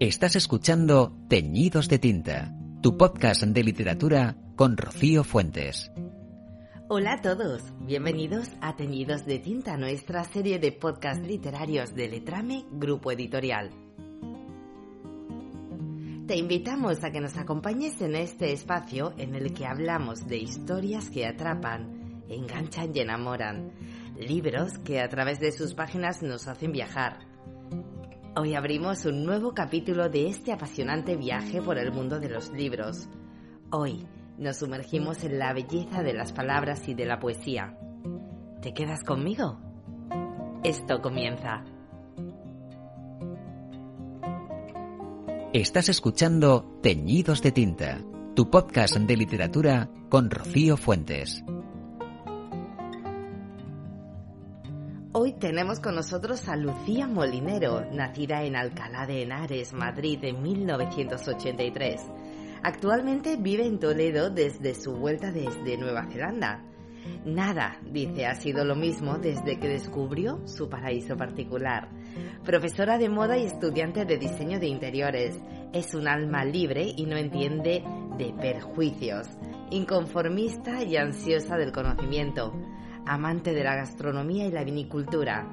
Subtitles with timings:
[0.00, 5.90] Estás escuchando Teñidos de Tinta, tu podcast de literatura con Rocío Fuentes.
[6.86, 12.64] Hola a todos, bienvenidos a Teñidos de Tinta, nuestra serie de podcasts literarios de Letrame
[12.70, 13.70] Grupo Editorial.
[16.28, 21.10] Te invitamos a que nos acompañes en este espacio en el que hablamos de historias
[21.10, 23.72] que atrapan, enganchan y enamoran,
[24.16, 27.27] libros que a través de sus páginas nos hacen viajar
[28.36, 33.08] Hoy abrimos un nuevo capítulo de este apasionante viaje por el mundo de los libros.
[33.70, 37.76] Hoy nos sumergimos en la belleza de las palabras y de la poesía.
[38.62, 39.58] ¿Te quedas conmigo?
[40.62, 41.64] Esto comienza.
[45.52, 48.00] Estás escuchando Teñidos de Tinta,
[48.36, 51.42] tu podcast de literatura con Rocío Fuentes.
[55.28, 62.00] Hoy tenemos con nosotros a Lucía Molinero, nacida en Alcalá de Henares, Madrid, en 1983.
[62.62, 66.64] Actualmente vive en Toledo desde su vuelta desde Nueva Zelanda.
[67.26, 71.90] Nada, dice, ha sido lo mismo desde que descubrió su paraíso particular.
[72.42, 75.38] Profesora de moda y estudiante de diseño de interiores,
[75.74, 77.84] es un alma libre y no entiende
[78.16, 79.28] de perjuicios,
[79.70, 82.54] inconformista y ansiosa del conocimiento
[83.08, 85.48] amante de la gastronomía y la vinicultura.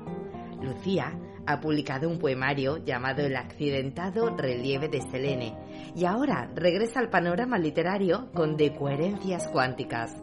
[0.61, 1.17] Lucía
[1.47, 5.55] ha publicado un poemario llamado El accidentado relieve de Selene
[5.95, 10.21] y ahora regresa al panorama literario con De coherencias cuánticas.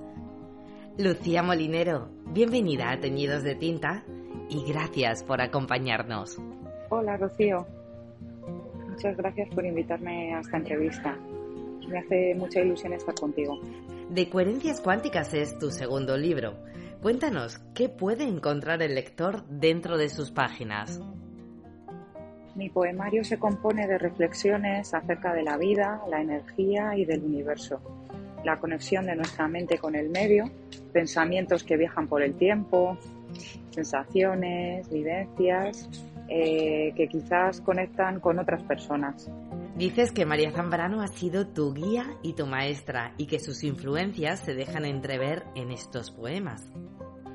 [0.99, 4.05] Lucía Molinero, bienvenida a Teñidos de Tinta
[4.51, 6.39] y gracias por acompañarnos.
[6.91, 7.67] Hola Rocío,
[8.91, 11.17] muchas gracias por invitarme a esta entrevista.
[11.89, 13.59] Me hace mucha ilusión estar contigo.
[14.11, 16.55] De coherencias cuánticas es tu segundo libro
[17.03, 21.01] Cuéntanos, ¿qué puede encontrar el lector dentro de sus páginas?
[22.55, 27.81] Mi poemario se compone de reflexiones acerca de la vida, la energía y del universo,
[28.45, 30.45] la conexión de nuestra mente con el medio,
[30.93, 32.97] pensamientos que viajan por el tiempo,
[33.71, 35.89] sensaciones, vivencias
[36.29, 39.29] eh, que quizás conectan con otras personas.
[39.77, 44.41] Dices que María Zambrano ha sido tu guía y tu maestra y que sus influencias
[44.41, 46.71] se dejan entrever en estos poemas.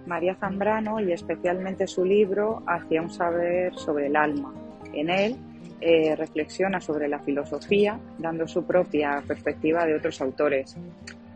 [0.08, 4.54] María Zambrano y especialmente su libro Hacia un saber sobre el alma.
[4.94, 5.36] En él
[5.80, 10.76] eh, reflexiona sobre la filosofía, dando su propia perspectiva de otros autores.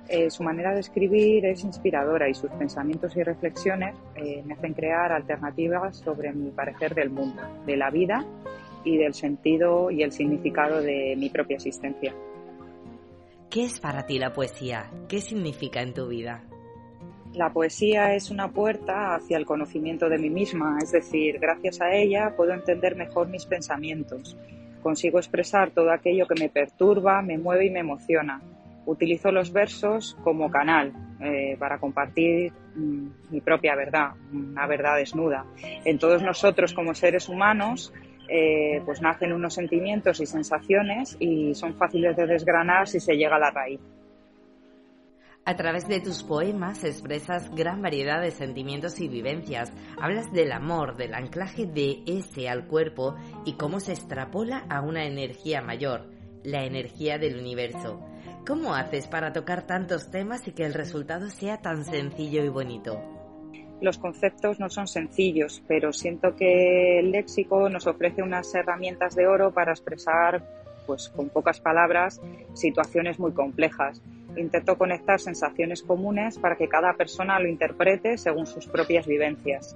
[0.07, 4.73] Eh, su manera de escribir es inspiradora y sus pensamientos y reflexiones eh, me hacen
[4.73, 8.25] crear alternativas sobre mi parecer del mundo, de la vida
[8.83, 12.13] y del sentido y el significado de mi propia existencia.
[13.49, 14.89] ¿Qué es para ti la poesía?
[15.07, 16.43] ¿Qué significa en tu vida?
[17.33, 21.93] La poesía es una puerta hacia el conocimiento de mí misma, es decir, gracias a
[21.93, 24.37] ella puedo entender mejor mis pensamientos.
[24.83, 28.41] Consigo expresar todo aquello que me perturba, me mueve y me emociona.
[28.85, 35.45] Utilizo los versos como canal eh, para compartir mm, mi propia verdad, una verdad desnuda.
[35.85, 37.93] En todos nosotros como seres humanos
[38.27, 43.37] eh, pues nacen unos sentimientos y sensaciones y son fáciles de desgranar si se llega
[43.37, 43.79] a la raíz.
[45.43, 49.73] A través de tus poemas expresas gran variedad de sentimientos y vivencias.
[49.99, 55.05] Hablas del amor, del anclaje de ese al cuerpo y cómo se extrapola a una
[55.05, 56.11] energía mayor,
[56.43, 57.99] la energía del universo.
[58.45, 63.01] ¿Cómo haces para tocar tantos temas y que el resultado sea tan sencillo y bonito?
[63.81, 69.25] los conceptos no son sencillos, pero siento que el léxico nos ofrece unas herramientas de
[69.25, 70.43] oro para expresar,
[70.85, 72.21] pues con pocas palabras,
[72.53, 74.01] situaciones muy complejas.
[74.37, 79.75] Intento conectar sensaciones comunes para que cada persona lo interprete según sus propias vivencias.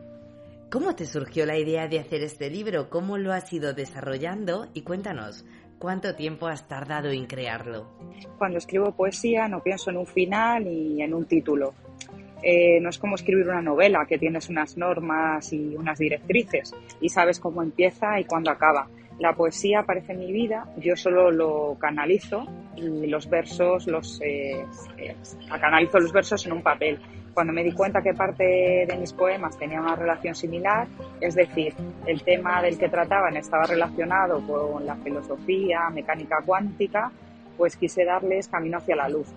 [0.70, 2.90] ¿Cómo te surgió la idea de hacer este libro?
[2.90, 4.68] ¿Cómo lo has ido desarrollando?
[4.74, 5.46] Y cuéntanos,
[5.80, 7.88] ¿cuánto tiempo has tardado en crearlo?
[8.38, 11.74] Cuando escribo poesía no pienso en un final ni en un título
[12.48, 17.10] eh, no es como escribir una novela, que tienes unas normas y unas directrices y
[17.10, 18.88] sabes cómo empieza y cuándo acaba.
[19.20, 22.46] La poesía aparece en mi vida, yo solo lo canalizo
[22.76, 24.66] y los versos los eh,
[24.98, 25.16] eh,
[25.62, 27.00] canalizo los versos en un papel.
[27.34, 30.88] Cuando me di cuenta que parte de mis poemas tenía una relación similar,
[31.22, 31.74] es decir,
[32.06, 37.12] el tema del que trataban estaba relacionado con la filosofía, mecánica cuántica,
[37.58, 39.28] pues quise darles camino hacia la luz.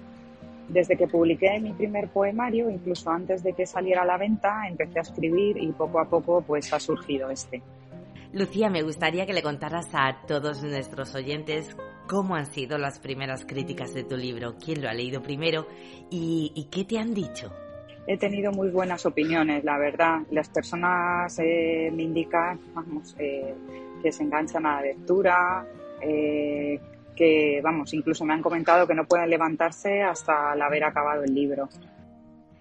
[0.69, 4.99] Desde que publiqué mi primer poemario, incluso antes de que saliera a la venta, empecé
[4.99, 7.63] a escribir y poco a poco pues ha surgido este.
[8.33, 11.75] Lucía, me gustaría que le contaras a todos nuestros oyentes
[12.07, 15.67] cómo han sido las primeras críticas de tu libro, quién lo ha leído primero
[16.11, 17.51] y, qué te han dicho.
[18.07, 20.21] He tenido muy buenas opiniones, la verdad.
[20.31, 22.61] Las personas eh, me indican
[23.19, 23.55] eh,
[24.03, 25.67] que se enganchan a la lectura,
[26.03, 26.79] eh,
[27.17, 31.35] que, vamos, incluso me han comentado que no pueden levantarse hasta el haber acabado el
[31.35, 31.69] libro.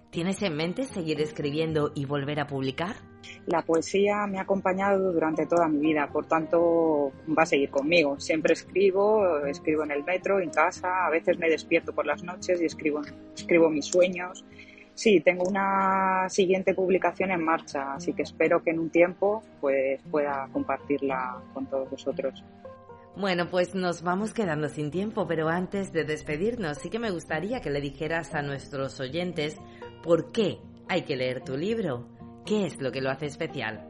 [0.09, 2.95] ¿Tienes en mente seguir escribiendo y volver a publicar?
[3.45, 8.17] La poesía me ha acompañado durante toda mi vida, por tanto va a seguir conmigo.
[8.19, 12.61] Siempre escribo, escribo en el metro, en casa, a veces me despierto por las noches
[12.61, 13.01] y escribo,
[13.35, 14.45] escribo mis sueños.
[14.93, 20.01] Sí, tengo una siguiente publicación en marcha, así que espero que en un tiempo pues,
[20.09, 22.43] pueda compartirla con todos vosotros.
[23.15, 27.61] Bueno, pues nos vamos quedando sin tiempo, pero antes de despedirnos, sí que me gustaría
[27.61, 29.57] que le dijeras a nuestros oyentes
[30.07, 30.57] por qué
[30.87, 32.07] hay que leer tu libro.
[32.45, 33.85] ¿Qué es lo que lo hace especial?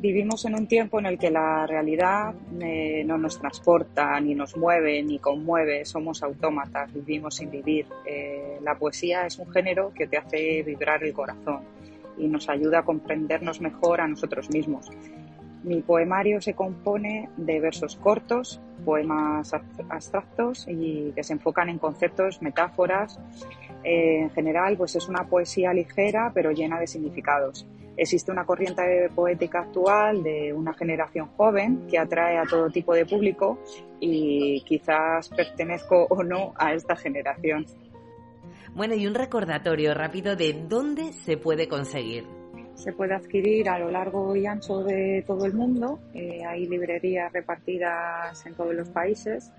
[0.00, 4.56] Vivimos en un tiempo en el que la realidad eh, no nos transporta, ni nos
[4.56, 7.86] mueve, ni conmueve, somos autómatas, vivimos sin vivir.
[8.04, 11.60] Eh, la poesía es un género que te hace vibrar el corazón
[12.18, 14.90] y nos ayuda a comprendernos mejor a nosotros mismos.
[15.62, 19.54] Mi poemario se compone de versos cortos, poemas
[19.88, 23.20] abstractos y que se enfocan en conceptos, metáforas.
[23.84, 27.66] Eh, en general, pues es una poesía ligera pero llena de significados.
[27.96, 33.04] Existe una corriente poética actual de una generación joven que atrae a todo tipo de
[33.04, 33.58] público
[33.98, 37.66] y quizás pertenezco o no a esta generación.
[38.74, 42.24] Bueno, y un recordatorio rápido de dónde se puede conseguir
[42.80, 46.00] se puede adquirir a lo largo y ancho de todo el mundo.
[46.14, 49.52] Eh, hay librerías repartidas en todos los países.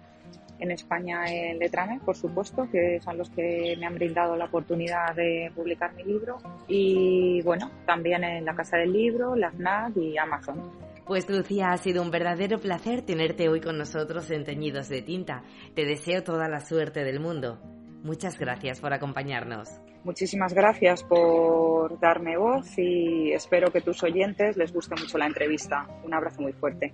[0.59, 5.15] En España en Letrame, por supuesto, que son los que me han brindado la oportunidad
[5.15, 6.37] de publicar mi libro.
[6.67, 10.71] Y bueno, también en la Casa del Libro, la FNAC y Amazon.
[11.05, 15.43] Pues Lucía, ha sido un verdadero placer tenerte hoy con nosotros en Teñidos de Tinta.
[15.75, 17.59] Te deseo toda la suerte del mundo.
[18.03, 19.81] Muchas gracias por acompañarnos.
[20.03, 25.87] Muchísimas gracias por darme voz y espero que tus oyentes les guste mucho la entrevista.
[26.03, 26.91] Un abrazo muy fuerte.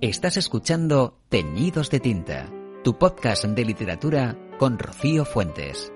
[0.00, 2.48] Estás escuchando Teñidos de Tinta,
[2.84, 5.92] tu podcast de literatura con Rocío Fuentes.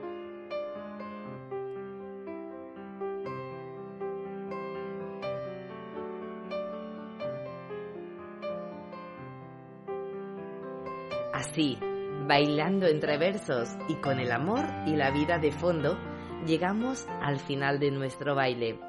[11.33, 11.79] Así,
[12.27, 15.97] bailando entre versos y con el amor y la vida de fondo,
[16.45, 18.81] llegamos al final de nuestro baile.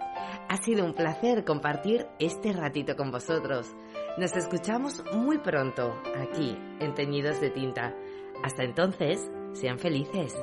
[0.53, 3.75] Ha sido un placer compartir este ratito con vosotros.
[4.19, 7.95] Nos escuchamos muy pronto aquí en Teñidos de Tinta.
[8.43, 10.35] Hasta entonces, sean felices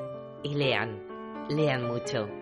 [0.42, 1.00] y lean,
[1.48, 2.39] lean mucho.